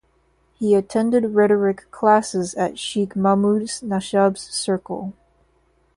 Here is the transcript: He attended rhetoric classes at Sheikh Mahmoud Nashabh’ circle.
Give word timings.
He 0.55 0.73
attended 0.73 1.35
rhetoric 1.35 1.91
classes 1.91 2.55
at 2.55 2.79
Sheikh 2.79 3.15
Mahmoud 3.15 3.67
Nashabh’ 3.85 4.35
circle. 4.35 5.13